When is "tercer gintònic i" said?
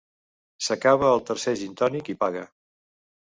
1.27-2.17